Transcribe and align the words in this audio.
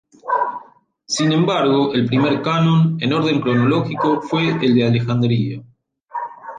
Sin 1.05 1.31
embargo 1.31 1.93
el 1.93 2.07
primer 2.07 2.41
canon, 2.41 2.97
en 2.99 3.13
orden 3.13 3.39
cronológico, 3.39 4.19
fue 4.23 4.47
el 4.59 4.73
de 4.73 4.87
Alejandría. 4.87 5.61